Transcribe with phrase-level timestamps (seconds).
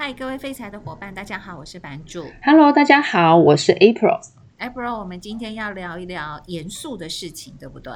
[0.00, 2.24] 嗨，各位废柴的伙伴，大家好，我是版主。
[2.44, 4.20] Hello，大家好，我是 April。
[4.60, 7.92] April，我们今天要聊一聊严肃的事情，对不对？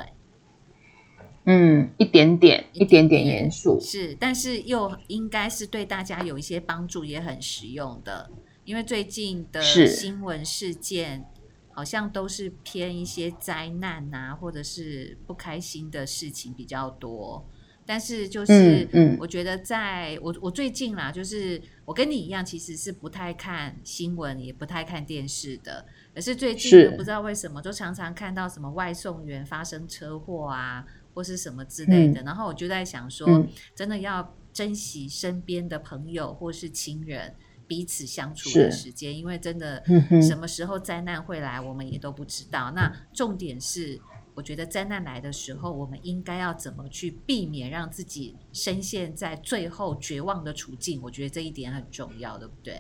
[1.44, 3.78] 嗯，一点点，一点点严肃。
[3.80, 8.28] 是，但是又应该是对大家有一些帮助，也很实用的。
[8.64, 11.24] 因为最近的新闻事件，
[11.70, 17.46] 好像都是偏一些灾难啊，或者是不开心的事情比较多。
[17.84, 25.84] 但是就是，我觉得在我我最近啦，就是我跟你一样，其实是不太看新闻，也不太看电视的。
[26.14, 32.22] 可是最近不知道为什么，就常常看到什么外送员发生车祸啊，或是什么之类的。
[32.22, 37.34] 然后我就在想说，真的要珍惜身边的朋友或是亲人
[37.66, 39.82] 彼此相处的时间，因为真的
[40.22, 42.70] 什么时候灾难会来，我们也都不知道。
[42.76, 44.00] 那重点是。
[44.34, 50.98] 我觉得灾难来的时候，我们应该要怎么去避免让自己深陷在最后绝望的处境？
[51.02, 52.74] 我觉得这一点很重要，对不对？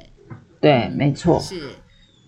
[0.62, 1.38] 对，嗯、没错。
[1.38, 1.72] 是，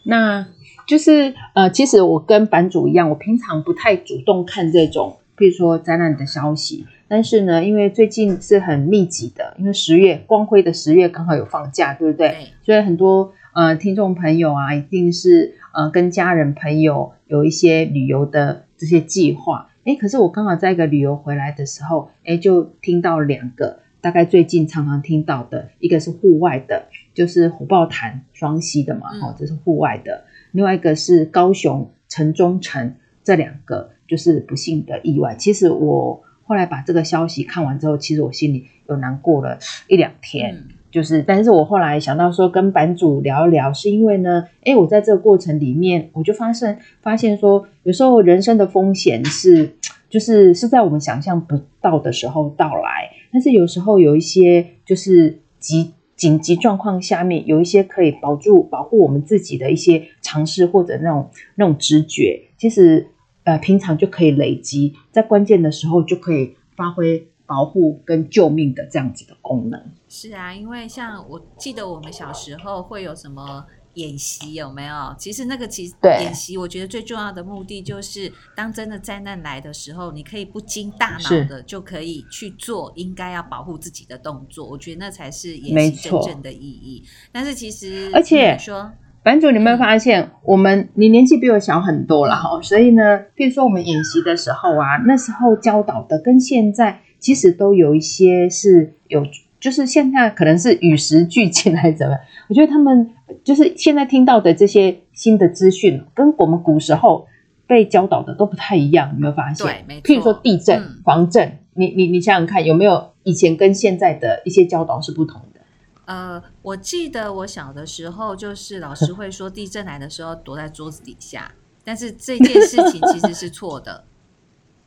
[0.04, 0.46] 那
[0.86, 6.84] 就是呃，其实我跟版主一样，我平常不太主动看这种，比如说灾难的消息。
[7.08, 12.28] 但是呢，因为最近是很密集的，因为十月光辉的十月刚好有放假，对不对？
[12.28, 12.48] 对。
[12.62, 18.63] 所以很多呃听众朋友啊，一定是呃跟家人朋友有一些旅游的。
[18.76, 35.34] 这些计划，哎，可是我刚好在一个旅游回来的时候，哎，就听到两个，大概最近常常听到的，一个是户外的，就是虎豹潭双溪的嘛，哦，这是户外的；另外一个是高雄城中城，这两个就是不幸的意外。
[35.36, 40.54] 其实我后来把这个消息看完之后，其实我心里有难过了一两天。
[40.54, 49.74] 嗯就是，但是我后来想到说跟版主聊一聊，是因为呢，诶，我在这个过程里面，我就发现发现说，有时候人生的风险是，
[50.08, 63.08] 就是是在我们想象不到的时候到来，但是有时候有一些就是急紧急状况下面，有一些可以保住保护我们自己的一些尝试或者那种那种直觉，其实
[63.42, 67.26] 呃平常就可以累积，在关键的时候就可以发挥。
[67.46, 69.78] 保护跟救命的这样子的功能。
[70.16, 73.64] 是啊，因为像我记得我们小时候会有什么
[73.94, 75.12] 演习，有没有？
[75.18, 84.64] 其实那个其实演习，我觉得最重要的目的就是，当真的灾难来的时候，你可以不经大脑的就可以去做应该要保护自己的动作。
[84.64, 87.02] 我觉得那才是演习真正的意义。
[87.32, 88.92] 但是其实，而且说，
[89.24, 97.00] 版主，你有没有发现，我们你年纪比我小很多了哈，所以呢，比如说我们演习的时候啊，那时候教导的跟现在。
[97.20, 99.22] 其实都有一些是有，
[99.64, 102.20] 就是现在可能是与时俱进还是怎么样？
[102.50, 103.10] 我觉得他们
[103.42, 107.26] 就是现在听到的这些新的资讯，跟我们古时候
[107.66, 109.10] 被教导的都不太一样。
[109.14, 109.66] 有没有发现？
[109.66, 110.06] 对，没错。
[110.06, 115.60] 譬如说地震、嗯、防震，你你你想想看，有没有以前跟现在的一些教导是不同的？
[116.04, 121.50] 呃，我记得我小的时候，就是老师会说地震来的时候躲在桌子底下，
[121.82, 124.04] 但是这件事情其实是错的。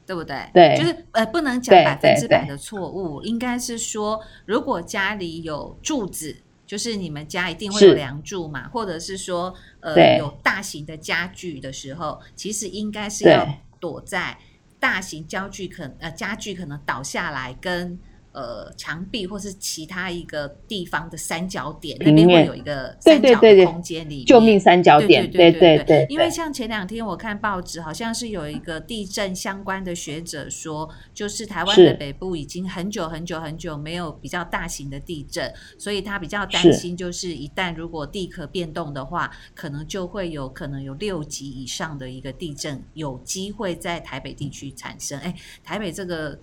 [0.08, 0.50] 对不对？
[0.54, 6.36] 对，就是呃，不能讲百分之百的错误，应该是说，如果家里有柱子，
[6.66, 13.48] 就是你们家一定会有梁柱嘛，或者是说，呃，有大型的家具的时候，其实应该是要
[13.80, 14.38] 躲在
[14.80, 18.00] 大型家具可呃家具可能倒下来跟。
[18.38, 45.18] 呃，墙壁或是其他一个地方的三角点，那边会有一个三角的空间里面，救命三角点，对对对，对，对，对，对，因为像前两天我看报纸，好像是有一个地震相关的学者说，就是台湾的北部已经很久很久很久没有比较大型的地震，所以他比较担心，就是一旦如果地壳变动的话，可能就会有可能有六级以上的一个地震有机会在台北地区产生。
[45.22, 45.34] 哎，
[45.64, 46.40] 台北这个。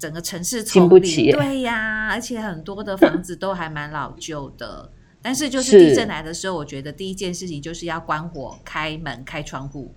[0.00, 4.90] 整个城市丛林，对呀，而且很多的房子都还蛮老旧的。
[5.20, 9.94] 但是就是地震来的时候，我觉得第一件事情就是要关火、开门、开窗户。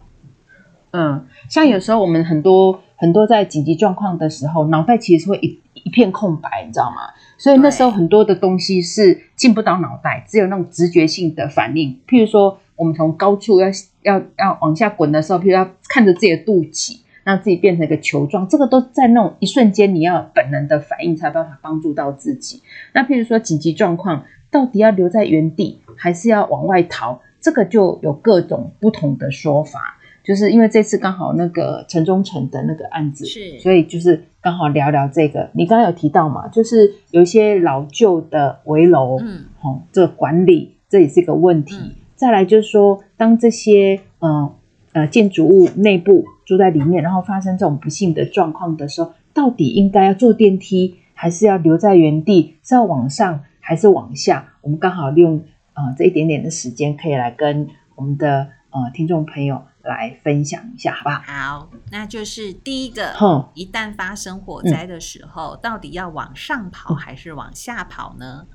[0.91, 7.13] 嗯，像有时候我们很多很多在紧急状况的时候，脑袋其实会一一片空白，你知道吗？
[7.37, 11.97] 所以那时候很多的东西是进不到脑袋，只有那种直觉性的反应。
[12.05, 13.69] 譬如说，我们从高处要
[14.01, 16.99] 要要往下滚的时候，譬如要看着自己的肚脐。
[17.23, 22.61] 让自己变成一个球状，这个都在那种一瞬间，你要本能的反应才有办法帮助到自己。
[22.93, 27.19] 那譬如说紧急状况，到底要留在原地，还是要往外逃？
[27.39, 29.99] 这个就有各种不同的说法。
[30.23, 35.49] 就是因为这次刚好那个城中城的那个案子，是，所以就是刚好聊聊这个。
[35.53, 41.75] 你刚刚有提到嘛，就是有一些老旧的围楼，嗯，哦，这个管理这也是一个问题。
[41.75, 44.53] 嗯、再来就是说，当这些嗯。
[44.93, 52.57] 呃，建筑物内部住在里面，然后发生这种不幸的状况的时候，到底应该要坐电梯，还是要留在原地？
[52.63, 54.53] 是要往上，还是往下？
[54.61, 55.43] 我们刚好利用
[55.73, 61.21] 呃这一点点的时间，可以来跟我们的呃听众朋友来分享一下，好不好？
[61.25, 68.45] 好，那就是第一个，哼一旦发生火灾的时候，嗯、到底要往上跑还是往下跑呢？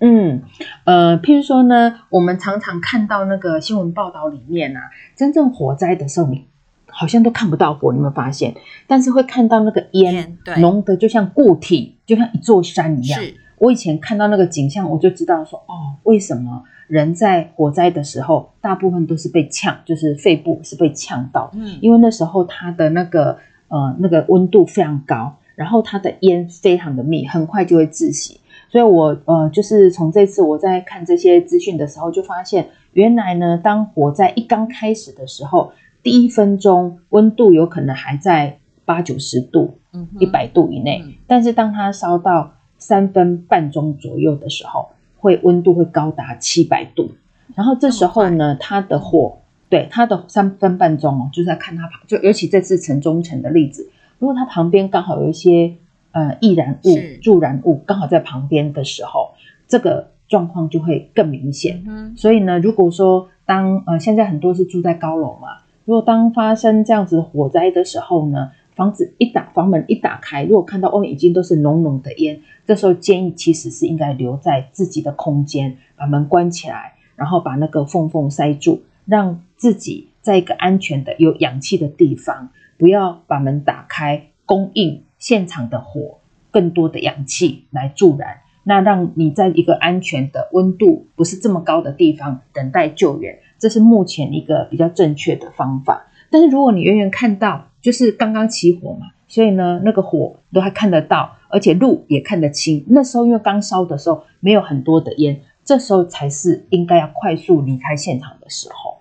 [0.00, 0.42] 嗯，
[0.84, 4.80] 呃，譬如说呢，我们常常看到那个新闻报道里面啊，
[5.16, 6.46] 真正火灾的时候，你
[6.90, 8.54] 好像都看不到火，你有没有发现？
[8.86, 13.20] 但是会看到那个烟，对，浓的就像固体，就像一座山一样。
[13.20, 28.40] 是我以前看到那个景象，我就知道说，哦，为什么人在火灾的时候，大部分都是被呛，就是肺部是被呛到，嗯，因为那时候它的那个呃那个温度非常高，然后它的烟非常的密，很快就会窒息。
[28.70, 35.72] 所以我呃，就是从这次我在看这些资讯的时候，就发现原来呢，当火灾一刚开始的时候，
[36.02, 47.10] 第一分钟温度有可能还在八九十度，嗯，一百度以内，嗯，但是当它烧到三分半钟左右的时候，会温度会高达七百度，
[47.54, 55.74] 然后这时候呢，它的火，对，它的三分半钟哦，就是在看它旁，就尤其这次城中城的例子，如果它旁边刚好有一些。
[56.10, 56.88] 呃，易燃物、
[57.20, 59.34] 助燃物刚好在旁边的时候，
[59.68, 61.84] 这个状况就会更明显。
[61.86, 65.48] 嗯，所以呢，如果说当呃现在很多是住在高楼嘛，
[65.88, 85.04] 如果当发生这样子火灾的时候呢，房子一打，房门一打开，如果看到外面已经都是浓浓的烟，这时候建议其实是应该留在自己的空间，把门关起来，然后把那个缝缝塞住，让自己在一个安全的有氧气的地方，不要把门打开，供应。
[85.18, 86.18] 现场的火，
[86.50, 96.06] 更多的氧气来助燃，那让你在一个安全的温度不是这么高的地方等待救援，这是目前一个比较正确的方法。
[96.30, 102.84] 但是如果你远远看到，就是刚刚起火嘛，所以呢，那个火都还看得到，而且路也看得清。
[102.88, 108.98] 那时候因为刚烧的时候没有很多的烟，这时候才是应该要快速离开现场的时候。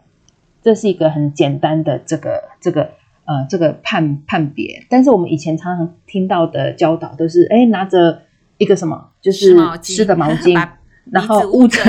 [0.62, 2.92] 这是一个很简单的这个这个。
[3.30, 8.22] 呃，这个判判别，但是我们以前常常听到的教导都是，哎，拿着
[8.58, 10.54] 一个什么，就是湿的毛巾，
[11.12, 11.80] 然后捂着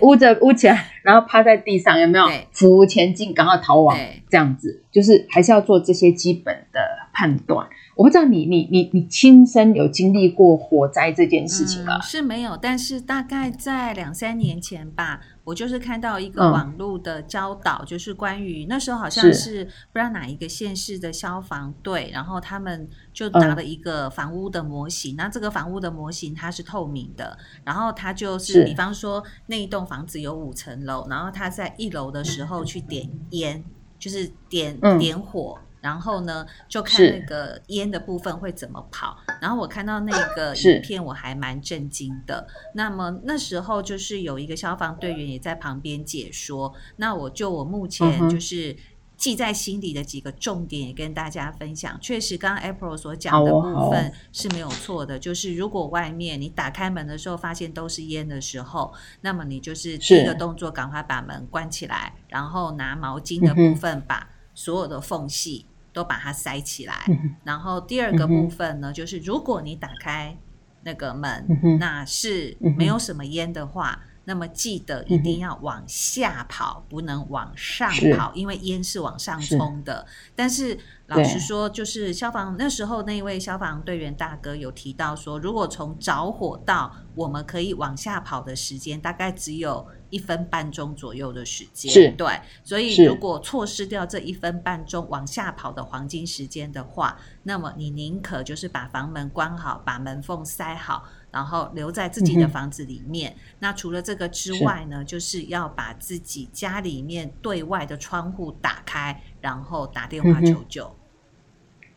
[0.00, 2.26] 捂着捂起来，然后趴在地上，有没有？
[2.52, 3.96] 扶前进，赶快逃亡，
[4.28, 6.80] 这样子，就是还是要做这些基本的
[7.12, 7.66] 判断。
[7.94, 11.98] 我不知道你你你你亲身有经历过火灾这件事情吗？
[11.98, 33.64] 嗯，是没有，但是大概在两三年前吧，我就是看到一个网络的教导，嗯、就是关于那时候好像是，不知道哪一个县市的消防队，然后他们就拿了一个房屋的模型，嗯、那这个房屋的模型它是透明的，然后它就是，是比方说那一栋房子有五层楼，然后他在一楼的时候去点烟，
[33.98, 35.58] 就是点、嗯、点火。
[35.80, 39.18] 然后呢，就看那个烟的部分会怎么跑。
[39.42, 42.46] 然后我看到那个影片，我还蛮震惊的。
[42.74, 46.72] 那么那时候就是有一个消防队员也在旁边解说。
[46.94, 48.76] 那我就我目前就是
[49.16, 51.98] 记在心里的几个重点也跟大家分享。
[52.00, 55.18] 确实，刚刚 April 所讲的部分是没有错的。
[55.18, 65.66] 就是如果外面你打开门的时候发现都是烟的时候，那么你就是第一个动作赶快把门关起来，然后拿毛巾的部分把所有的缝隙。
[65.92, 67.04] 都把它塞起来，
[67.44, 70.36] 然后第二个部分呢，就是如果你打开
[70.82, 71.46] 那个门，
[71.78, 80.06] 那是没有什么烟的话，那么记得一定要往下跑，不能往上跑，因为烟是往上冲的。
[80.34, 89.86] 但是老实说，就是消防那时候那位消防队员大哥有提到说，如果从着火到我们可以往下跑的时间，大概只有。
[90.12, 103.32] 一分半钟左右的时间，是对，所以如果错失掉这一分半钟往下跑的黄金时间的话，那么你宁可就是把房门关好，把门缝塞好，然后留在自己的房子里面。
[103.32, 110.84] 嗯、那除了这个之外呢，就是要把自己家里面对外的窗户打开，然后打电话求救。
[110.84, 110.94] 嗯、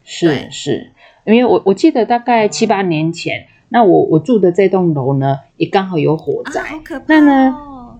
[0.03, 0.91] 是是，
[1.25, 6.99] 因为我我记得大概七八年前，那我我住的这栋楼呢，也刚好有火灾，啊、好可。
[6.99, 7.55] 怕、哦、那呢？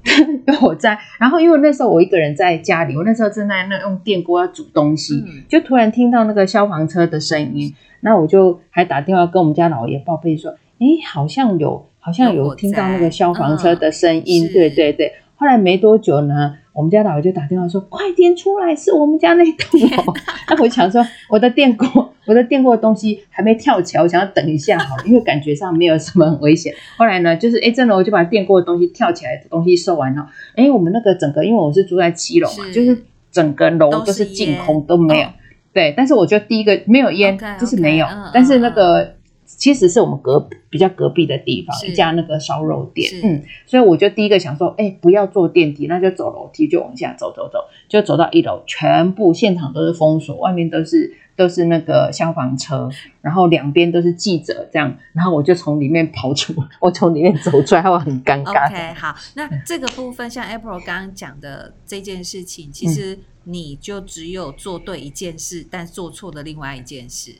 [0.46, 15.12] 有火灾，然后因为那时候我一个人在家里，我那时候正在那用电锅要煮东西，嗯、就突然听到那个消防车的声音，那我就还打电话跟我们家老爷报备说，哎，好像有，好像有听到那个消防车的声音，嗯、对对对。
[15.38, 20.14] 后来没多久呢，我们家老爷就打电话说：“快点出来，是我们家那栋楼。
[20.48, 26.74] ”那我想说，我的电锅，我的电锅的东西还没跳起来，我想要等一下好了，因为感觉上没有什么很危险。
[26.96, 30.26] 后来呢，就是哎，真的我就把电锅的东西跳起来的东西收完了。
[30.56, 35.28] 哎，我们那个整个，因为我是住在七楼嘛，是就是整个楼都是净空，都没有。
[35.28, 35.34] 哦、
[35.74, 38.06] 对，但是我觉得第一个没有烟，okay, 就是没有。
[38.06, 39.15] Okay, 但是那个。
[39.46, 52.90] 嗯其实是我们隔比较隔壁的地方一家那个烧肉店，嗯，所以我就第一个想说，哎，不要坐电梯，那就走楼梯，就往下走走走，就走到一楼，全部现场都是封锁，外面都是都是那个消防车，
[53.22, 58.68] 然后两边都是记者这样，然后我就从里面跑出，我从里面走出来，我很尴尬。
[58.68, 67.36] OK，好，那这个部分像 April 刚刚讲的这件事情，其实你就只有做对一件事，嗯、但做错了另外一件事。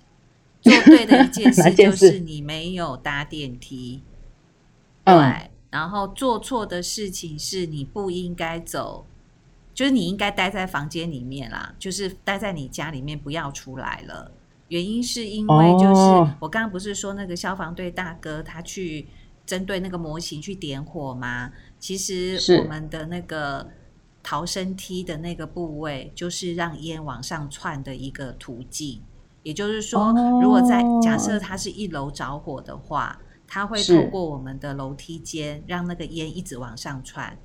[0.66, 4.02] 做对的一件事 就是你没有搭电梯，
[5.06, 5.52] 对。
[5.72, 9.06] 然后做错的事情是你不应该走，
[9.74, 14.32] 就是你应该待在房间里面啦，就是待在你家里面不要出来了。
[14.70, 16.02] 原因是因为就是
[16.40, 19.06] 我刚刚不是说那个消防队大哥他去
[19.46, 21.52] 针对那个模型去点火吗？
[21.78, 23.70] 其实我们的那个
[24.24, 29.02] 逃生梯的那个部位就是让烟往上窜的一个途径。
[29.46, 30.12] 也就是说，
[30.42, 33.16] 如果在假设它是一楼着火的话，
[33.48, 37.38] 它会透过我们的楼梯间，让那个烟一直往上窜。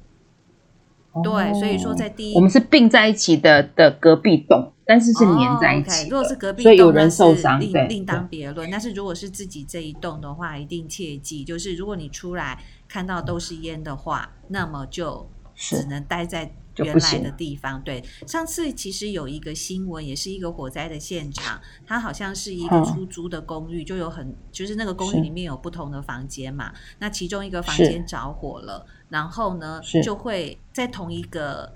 [1.22, 6.08] 对，所以说在第一，我们是并在一起的的隔壁栋，但是是连在一起。
[6.08, 8.70] 如果是隔壁栋，所以有人受伤，另另当别论。
[8.70, 16.50] 但是如果是自己这一栋的话，一定切记，就是如果你出来看到都是烟的话，那么就只能待在。
[16.84, 31.72] 原来的地方，对，上次其实有一个新闻，也是一个火灾的现场，它好像是一个出租的公寓，就有很，就是那个公寓里面有不同的房间嘛，那其中一个房间着火了，然后呢，就会在同一个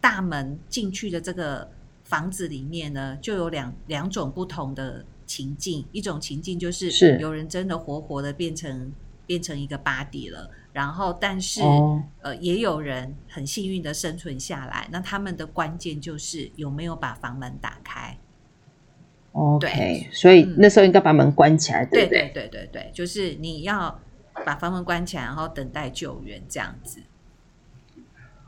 [0.00, 1.70] 大门进去的这个
[2.04, 8.92] 房子里面呢，就有两两种不同的情境，一种情境就是有人真的活活的变成
[9.26, 10.50] 变成一个 body 了。
[10.78, 14.86] 然后，但是、哦、呃，也有人很幸运的生存下来。
[14.92, 18.16] 那他们的关键就是有没有把房门打开。
[19.32, 22.30] OK，对，所以那时候应该把门关起来，嗯、对不对？
[22.32, 23.98] 对对对对，就是你要
[24.46, 27.02] 把房门关起来，然后等待救援这样子。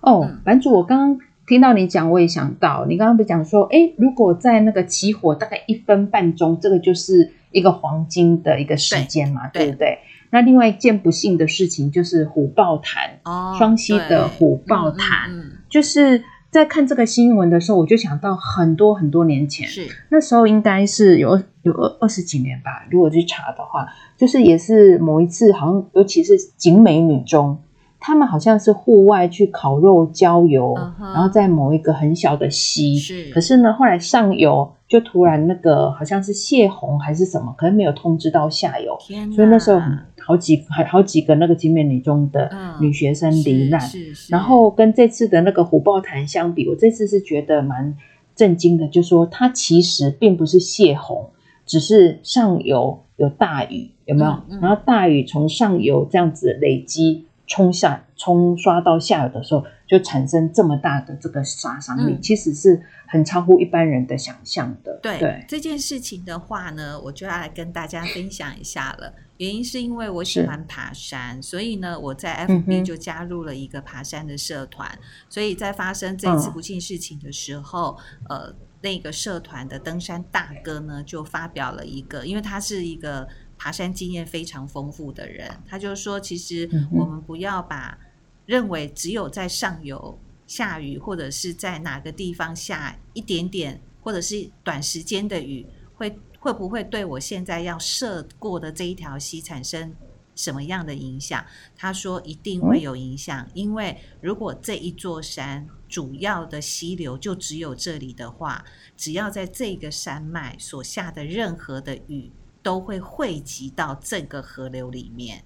[0.01, 1.19] 哦，版主，我刚刚
[1.49, 9.99] 听到你讲，我也想到，你刚刚不是讲说，哎，如果在那个起火大概一分半钟，这个就是一个黄金的一个时间嘛，对，对不对？
[10.31, 27.59] 那另外一件不幸的事情就是虎豹潭，哦，双溪的虎豹潭，嗯嗯嗯，就是在看这个新闻的时候，我就想到很多很多年前，是那时候应该是有有二二十几年吧，如果去查的话，就是也是某一次，好像尤其是景美女中。
[28.01, 31.13] 他们好像是户外去烤肉郊游，uh -huh.
[31.13, 33.31] 然后在某一个很小的溪，是。
[33.31, 38.99] 可是呢，后来上游就突然那个好像是泄洪还是什么，可能没有通知到下游，
[39.37, 39.79] 所以那时候
[40.19, 43.79] 好几好好几个那个景美女中的女学生罹难。
[43.79, 44.31] Uh.
[44.31, 47.95] 然后跟这次的那个虎豹潭相比，我这次是觉得蛮
[48.35, 51.29] 震惊的，就是说它其实并不是泄洪，
[51.67, 54.63] 只是上游有大雨，有没有？Uh.
[54.63, 57.27] 然后大雨从上游这样子累积。
[57.51, 65.01] 冲下冲刷到下游的时候，就产生这么大的这个杀伤力，嗯，其实是很超乎一般人的想象的。
[65.03, 69.13] 对，对这件事情的话呢，我就要来跟大家分享一下了。
[69.39, 74.89] 原因是因为我喜欢爬山，所以呢，我在 FB 就加入了一个爬山的社团。
[74.89, 83.27] 嗯、所以在发生这次不幸事情的时候，嗯、呃，那个社团的登山大哥呢，就发表了一个，因为他是一个。
[83.61, 87.99] 爬山经验非常丰富的人，他就说：“其实我们不要把
[88.47, 99.95] 认为只有在上游下雨，或者是在哪个地方下一点点，或者是短时间的雨，会会不会对我现在要涉过的这一条溪产生
[100.35, 101.45] 什么样的影响？”
[101.77, 108.65] 他说：“一定会有影响，因为如果这一座山主要的溪流就只有这里的话，
[108.97, 115.43] 只要在这个山脉所下的任何的雨。”都会汇集到这个河流里面。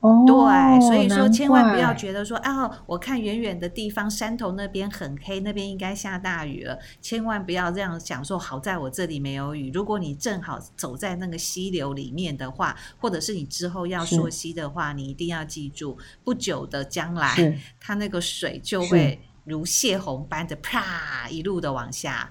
[0.00, 6.78] 哦，对，所以说千万不要觉得说啊，我看远远的地方山头那边很黑，那边应该下大雨了。
[7.00, 9.72] 千万不要这样想说，好在我这里没有雨。
[9.72, 22.30] 如果你正好走在那个溪流里面的话，或者是你之后要溯溪的话，你一定要记住，不久的将来，它那个水就会如泄洪般的啪一路的往下。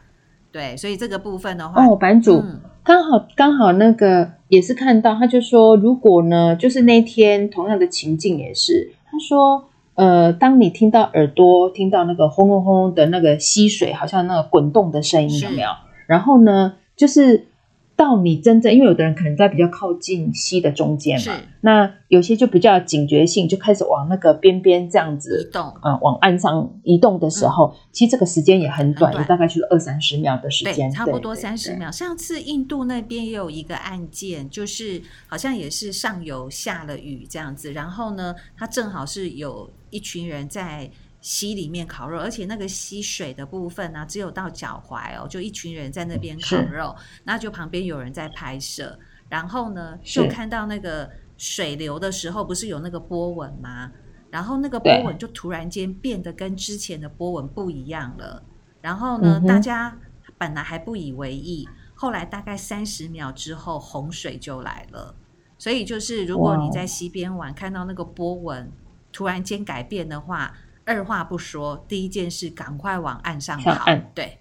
[0.54, 2.38] 对，所以这个部分的话，哦，版主。
[2.38, 9.64] 嗯刚好刚好那个也是看到，他就说，如果呢，就是那天同样的情境也是，他说，
[9.96, 15.70] 呃，当你听到耳朵听到那个轰隆轰隆的那个溪水，好像那个滚动的声音有没有？
[16.08, 17.48] 然后呢，就是
[17.96, 29.28] 到你真正，因为有的人可能在比较靠近溪的中间嘛，那有些就比较警觉性，就开始往那个边边这样子移动，往岸上移动的时候，嗯、其实这个时间也很短，很短。
[29.28, 31.92] 大概就是二三十秒的时间，差不多三十秒。
[31.92, 40.90] 上次印度那边也有一个案件，就是好像也是上游下了雨这样子，然后呢，它正好是有一群人在。
[41.24, 49.00] 溪里面烤肉，而且那个溪水的部分呢、啊，只有到脚踝哦，就一群人在那边烤肉，那就旁边有人在拍摄，
[49.30, 53.90] 然后呢，就看到那个水流的时候，不是有那个波纹吗？
[54.30, 58.44] 然后那个波纹就突然间变得跟之前的波纹不一样了，
[58.82, 59.98] 然后呢，大家
[60.38, 65.16] 本来还不以为意，后来大概三十秒之后，洪水就来了。
[65.58, 68.70] 所以就是如果你在溪边玩，看到那个波纹
[69.14, 70.54] 突然间改变的话。
[70.86, 73.86] 二话不说，第一件事赶快往岸上跑。
[73.86, 74.38] 对对，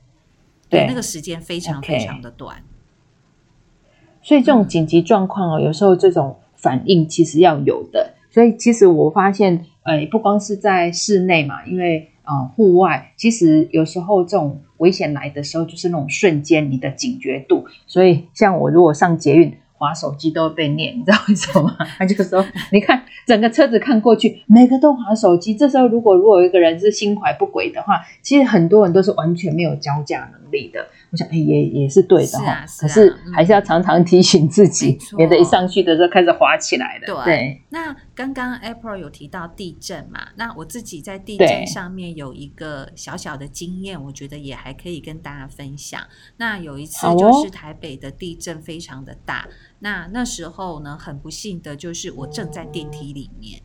[0.69, 2.63] 对，那个时间非常非常的短。
[4.23, 8.15] 所以这种紧急状况哦，有时候这种反应其实要有的。
[8.31, 17.67] 所以其实我发现，呃，不光是在室内嘛，因为呃，户外其实有时候这种危险来的时候，就是那种瞬间你的警觉度。
[17.87, 19.57] 所以像我如果上捷运。
[19.83, 21.77] 滑手机都会被念，你知道为什么吗？
[21.99, 25.57] 他就说：“你看整个车子看过去，每个都滑手机。
[25.57, 30.87] 这时候如果如果有一个人是心怀不轨的话，其实很多人都是完全没有交驾能力的。
[31.11, 32.45] 我想，哎，也也是对的哈。
[32.45, 37.07] 是啊啊，可是还是要常常提醒自己，免得一上去的时候开始滑起来了。
[37.07, 40.29] 对，对，那刚刚 April 有提到地震嘛？
[40.37, 46.01] 那我自己在地震上面有一个小小的经验，我觉得也还可以跟大家分享。
[46.37, 49.49] 那有一次就是台北的地震非常的大。
[49.83, 53.63] 那那时候呢，很不幸的就是我正在电梯里面，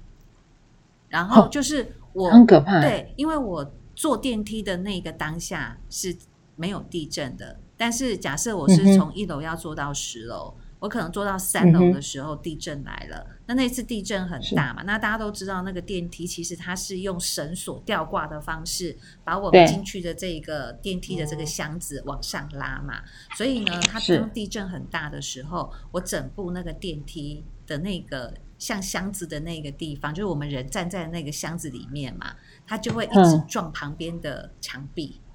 [1.10, 2.82] 然后就是我很可怕。
[2.82, 6.16] 对，因为我坐电梯的那个当下是
[6.56, 10.54] 没有地震的，但是假设我是从一楼要坐到十楼。
[10.58, 13.26] 嗯我可能坐到三楼的时候，地震来了。
[13.28, 14.84] 嗯、那那次地震很大嘛？
[14.84, 23.02] 那大家都知道，那个电梯其实它是用绳索吊挂的方式，把我们进去的这个电梯的这个箱子往上拉嘛。
[23.36, 32.36] 所以呢，它当地震很大的时候，我整部那个电梯的那个像箱子的那个地方，就是我们人站在那个箱子里面嘛，
[32.66, 35.22] 它就会一直撞旁边的墙壁。
[35.22, 35.27] 嗯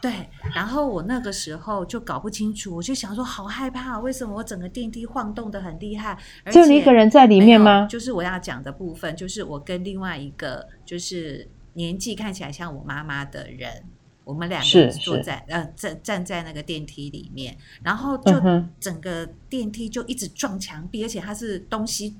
[0.00, 6.18] 对，然后我那个时候就搞不清楚，我就想说好害怕，为什么我整个电梯晃动的很厉害？
[6.44, 7.86] 而且就你一个人在里面吗？
[7.88, 13.84] 就是我要讲的部分，就是我跟另外一个就是年纪看起来像我妈妈的人，
[14.24, 18.32] 我们两个人坐在呃站站在那个电梯里面，然后就
[18.80, 22.16] 整个电梯就一直撞墙壁，而且它是东西。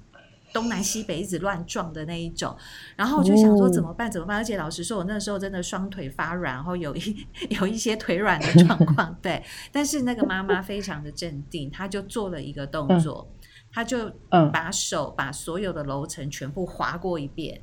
[0.52, 2.56] 东南西北一直乱撞的那一种，
[2.96, 4.10] 然后我就想说怎么办？
[4.10, 4.36] 怎么办？
[4.36, 7.26] 而且老实说，我那时候真的双腿发软，然后有一
[7.60, 9.16] 有一些腿软的状况。
[9.22, 13.32] 对，但是那个妈妈非常的镇定，她就做了一个动作，
[13.72, 14.10] 她就
[14.52, 17.62] 把手把所有的楼层全部划过一遍，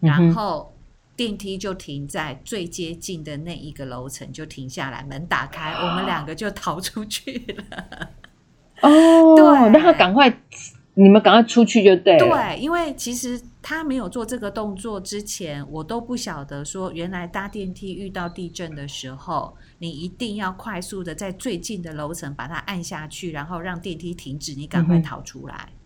[0.00, 0.74] 然后
[1.16, 8.10] 电梯就停在最接近的那一个楼层，就停下来，门打开，我们两个就逃出去了。
[8.80, 10.32] 哦，对，让他赶快。
[11.00, 12.28] 你们赶快出去就对了。
[12.28, 25.68] 对，因为其实他没有做这个动作之前，我都不晓得说，原来搭电梯遇到地震的时候，你一定要快速的在最近的楼层把它按下去，然后让电梯停止，你赶快逃出来。
[25.70, 25.77] 嗯、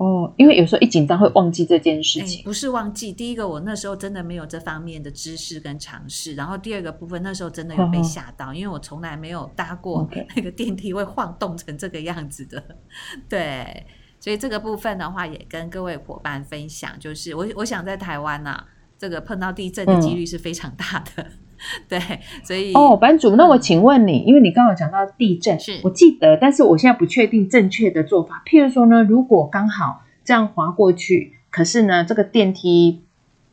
[0.00, 2.42] 哦，因为有时候一紧张会忘记这件事情。
[2.42, 12.64] 不是忘记，第一个我那时候真的没有这方面的知识跟尝试，然后第二个部分那时候真的有被吓到，哦、因为我从来没有搭过 那个电梯会晃动成这个样子的。
[13.28, 13.84] 对，
[14.18, 18.66] 所以这个部分的话，也跟各位伙伴分享，就是我我想在台湾呐、啊，
[18.98, 21.22] 这个碰到地震的几率是非常大的。
[21.22, 21.30] 嗯、
[21.88, 22.00] 对，
[22.42, 28.42] 所以哦，版主，那我请问你，嗯、因为你刚好讲到地震，是我记得，但是我现在不确定正确的做法。
[28.46, 33.02] 譬如说呢，如果刚好这样滑过去，可是呢，这个电梯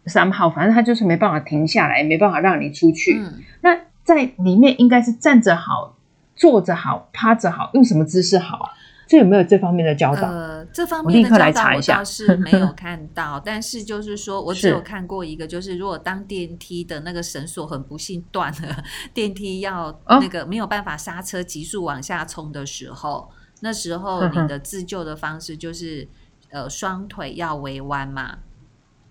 [0.06, 3.20] 三号，反正它就是没办法停下来，没办法让你出去。
[3.20, 5.96] 嗯、那在里面应该是站着好，
[6.36, 8.70] 坐着好，趴着好，用什么姿势好啊？
[9.08, 10.28] 这有没有这方面的教导？
[10.28, 23.30] 呃，这方面的教导我倒是没有 看到，但是就是说我只有看过一个，就是如果当电梯的那个绳索很不幸断了，电梯要那个没有办法刹车，急速往下冲的时候，哦、
[23.62, 26.08] 那时候你的自救的方式就是
[26.50, 28.40] 呃双腿要围弯嘛，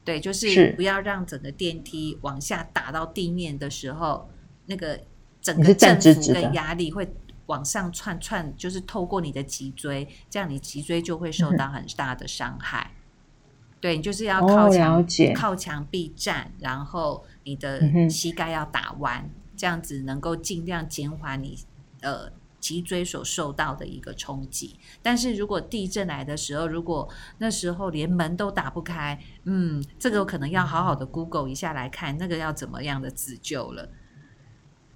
[0.04, 4.28] 对，就是不要让整个电梯往下打到地面的时候，
[4.66, 5.00] 那个
[5.40, 7.10] 整个振幅跟压力会。
[7.46, 12.92] 往上窜窜，就是透过你的脊椎，这样你脊椎就会受到很大的伤害。
[12.94, 21.58] 嗯、对，你就是要靠墙、哦、靠墙壁站，然后你的膝盖要打弯，嗯、这样子能够尽量减缓你
[22.00, 24.76] 呃脊椎所受到的一个冲击。
[25.00, 33.88] 但是如果地震来的时候，如果那时候连门都打不开，嗯，这个可能要好好的 Google 一下来看，那个要怎么样的自救了。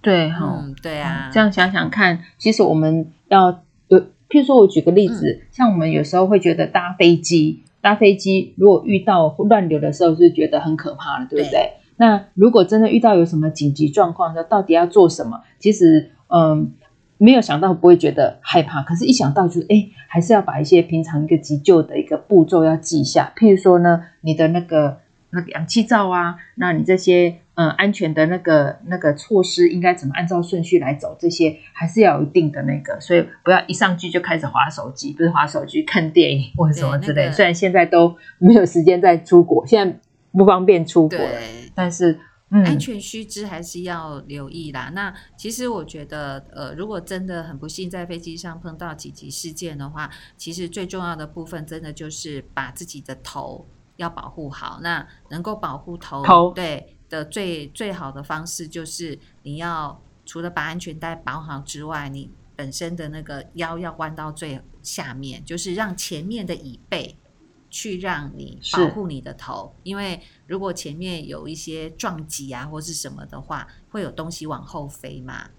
[0.03, 11.51] 对，嗯，对啊，这样想想看，其实我们要有，譬如说我举个例子，嗯，像我们有时候会觉得搭飞机，搭飞机如果遇到乱流的时候，是觉得很可怕的，对不对？
[11.51, 15.43] 对，那如果真的遇到有什么紧急状况，那到底要做什么？
[15.59, 16.73] 其实，嗯，
[17.19, 23.31] 没有想到不会觉得害怕，可是一想到就是，哎，还是要把一些平常一个急救的一个步骤要记下。
[23.37, 24.99] 譬如说呢，你的那个
[25.31, 27.41] 那个氧气罩啊，那你这些。
[27.55, 31.15] 嗯，安全的那个那个措施应该怎么按照顺序来走？
[31.21, 37.25] 这些还是要有一定的那个，所以不要一上去就开始滑手机，不是滑手机看电影或者什么之类。
[37.25, 40.01] 那个、虽然现在都没有时间再出国，现在
[40.33, 41.19] 不方便出国，
[41.75, 44.91] 但是、安全须知还是要留意啦。
[44.95, 53.69] 那其实我觉得，呃，如果真的很不幸在飞机上碰到紧急事件的话，其实最重要的部分真的就是把自己的头
[54.01, 54.81] 要保护好。
[54.83, 56.97] 那能够保护头，头对。
[57.11, 67.19] 的最最好的方式就是你要除了把安全带绑好之外，你本身的那个腰要弯到最下面，就是让前面的椅背
[67.69, 75.51] 去让你保护你的头，因为如果前面有一些撞击啊或是什么的话，会有东西往后飞嘛。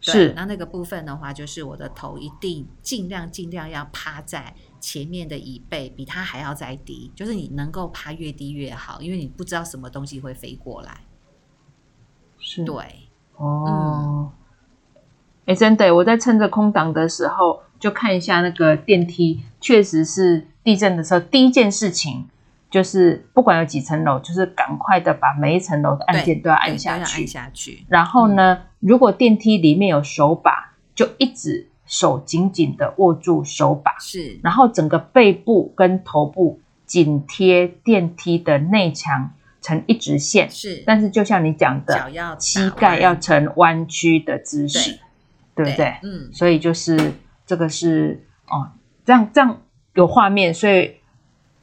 [0.00, 4.54] 是，那那个部分的话，就是我的头一定尽量尽量要趴在。
[4.86, 11.00] 前面的椅背比它还要再低，就是你能够趴越低越好，因为你不知道什么东西会飞过来。
[12.38, 12.76] 是，对，
[13.34, 14.30] 哦，
[15.44, 22.28] 哎、嗯，欸，真的，我在趁着空档的时候就看一下那个电梯，确实是地震的时候第一件事情
[22.70, 27.84] 就是不管有几层楼，就是赶快的把每一层楼的按键都要按下去，按下去。
[27.88, 31.70] 然后呢，嗯、如果电梯里面有手把，就一直。
[31.86, 40.82] 手紧紧的握住手把，是，然后整个背部跟头部紧贴电梯的内墙成一直线，是。
[40.84, 44.98] 但是就像你讲的，膝盖要呈弯曲的姿势，
[45.54, 45.96] 对，对不对？
[46.02, 46.28] 嗯。
[46.32, 47.12] 所以就是
[47.46, 48.70] 这个是哦，
[49.04, 49.62] 这样这样
[49.94, 50.96] 有画面，所以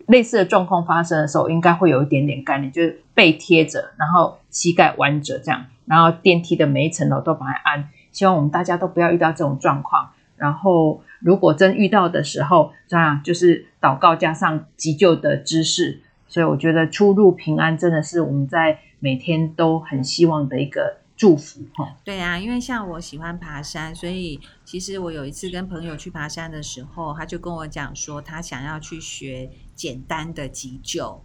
[0.07, 7.89] 类似的状况发生的时候，应该会有一点点概念，就是背贴着，然后膝盖弯着这样，然后电梯的每一层楼都把它按。
[8.13, 10.11] 希望我们大家都不要遇到这种状况。
[10.35, 16.01] 然后，如果真遇到的时候，这样就是祷告加上急救的知识。
[16.27, 21.61] 所以，我觉得出入平安真的是我们在每天都很希望的一个祝福。
[21.75, 31.23] 哈，对啊，因为像我喜欢爬山，所以其实我有一次跟朋友去爬山的时候，他就跟我讲说，他想要去学简单的急救。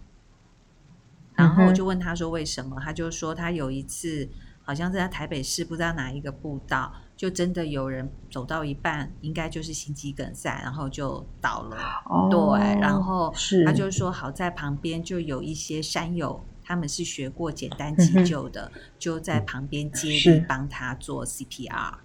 [1.33, 2.77] 然后我就问他说为什么？
[2.79, 4.29] 他就说他有一次。
[4.69, 11.75] 好像在台北市不知道哪一个步道，就真的有人走到一半，应该就是心肌梗塞，然后就倒了。
[12.05, 13.33] 哦、对，然后
[13.65, 21.95] 他就说好在旁边就有一些山友，他们是学过简单急救的，嗯、就在旁边接力帮他做 CPR。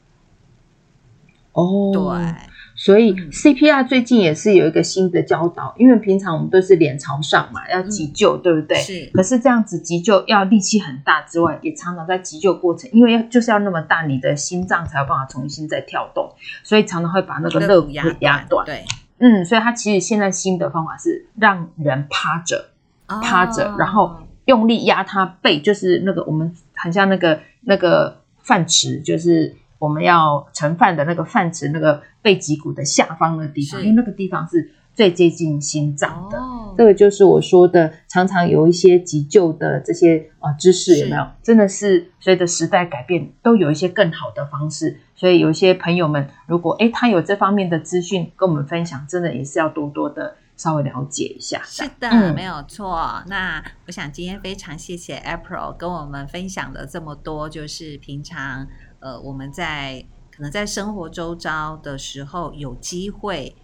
[1.54, 2.34] 哦，对。
[2.76, 8.76] 所以 CPR 最近也是有一个新的教导，因为平常我们都是脸朝上嘛，要急救，嗯、对不对？
[8.78, 9.08] 是。
[9.14, 16.28] 可是这样子急救要力气很大之外，也常常在急救过程，因为就是要那么大，你的心脏才有办法重新再跳动，
[16.64, 18.66] 所以常常会把那个肋骨压压断。
[18.66, 18.84] 对，
[19.18, 22.70] 嗯，所以他其实现在新的方法是让人趴着，
[23.06, 29.54] 趴着，哦、然后用力压他背，就是那个我们很像那个那个饭匙，就是。
[29.78, 36.38] 我们要盛饭的那个饭匙，那个背脊骨的下方的地方，因为那个地方是最接近心脏的。
[36.38, 41.26] 哦、这个就是我说的，常常有一些急救的这些啊知识有没有？
[41.42, 44.98] 真的是随着时代改变，都有一些更好的方式。
[45.16, 51.60] 所以有一些朋友们，如果诶他有这方面的资讯跟我们分享，真的也是要多多的稍微了解一下。
[51.64, 53.22] 是的，嗯、没有错。
[53.26, 58.66] 那我想今天非常谢谢 April 跟我们分享了这么多，就是平常。
[59.04, 60.02] 呃，我们在
[60.34, 63.54] 可能在生活周遭的时候有机会，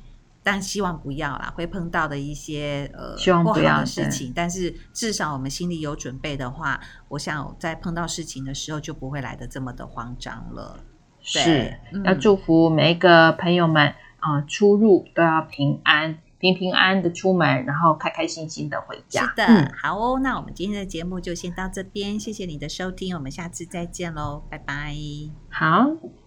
[0.42, 4.34] 但希望不要啦，会碰到的一些呃不好的事情。
[4.36, 10.78] 但是至少我们心里有准备的话，我想在碰到事情的时候就不会来的这么的慌张了。
[11.22, 16.18] 是，嗯、要祝福每一个朋友们啊、呃，出入都要平安。
[16.40, 19.26] 平平安安的出门，然后开开心心的回家。
[19.26, 24.96] 是的，嗯、好哦，那我们今天的节目就先到这边，谢谢你的收听，我们下次再见喽，拜拜。
[25.50, 26.19] 好。